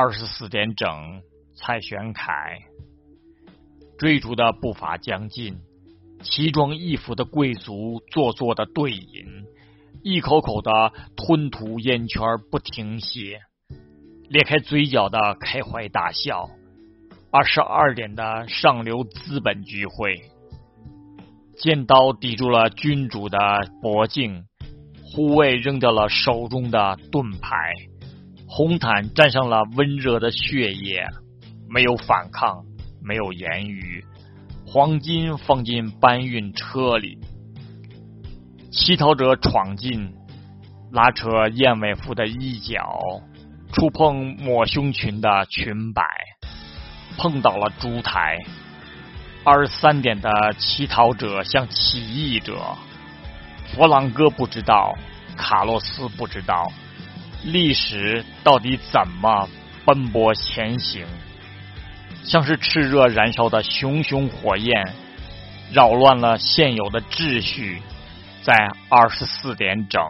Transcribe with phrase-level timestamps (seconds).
[0.00, 1.22] 二十四点整，
[1.56, 2.60] 蔡玄凯
[3.98, 5.58] 追逐的步伐将近，
[6.22, 9.44] 奇装异服的贵族做作的对饮，
[10.04, 13.40] 一口口的吞吐烟圈不停歇，
[14.28, 16.48] 裂开嘴角的开怀大笑。
[17.32, 20.22] 二十二点的上流资本聚会，
[21.56, 23.38] 尖刀抵住了君主的
[23.82, 24.44] 脖颈，
[25.02, 27.72] 护卫扔掉了手中的盾牌。
[28.50, 31.06] 红毯沾上了温热的血液，
[31.68, 32.64] 没有反抗，
[33.02, 34.02] 没有言语。
[34.66, 37.18] 黄金放进搬运车里，
[38.72, 40.14] 乞讨者闯进，
[40.90, 42.98] 拉扯燕尾服的衣角，
[43.70, 46.02] 触碰抹胸裙的裙摆，
[47.18, 48.38] 碰倒了烛台。
[49.44, 52.76] 二十三点的乞讨者像起义者，
[53.74, 54.94] 佛朗哥不知道，
[55.36, 56.66] 卡洛斯不知道。
[57.44, 59.48] 历史到底怎么
[59.84, 61.06] 奔波前行？
[62.24, 64.94] 像是炽热燃烧的熊熊火焰，
[65.72, 67.80] 扰乱了现有的秩序。
[68.40, 68.54] 在
[68.88, 70.00] 二十四点整。